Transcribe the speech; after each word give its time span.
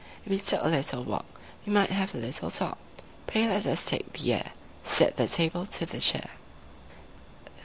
If 0.25 0.31
we 0.31 0.39
took 0.39 0.63
a 0.63 0.67
little 0.67 1.03
walk, 1.03 1.27
We 1.63 1.71
might 1.71 1.91
have 1.91 2.15
a 2.15 2.17
little 2.17 2.49
talk; 2.49 2.79
Pray 3.27 3.47
let 3.47 3.67
us 3.67 3.85
take 3.85 4.11
the 4.13 4.33
air," 4.33 4.53
Said 4.83 5.15
the 5.15 5.27
Table 5.27 5.67
to 5.67 5.85
the 5.85 5.99
Chair. 5.99 6.31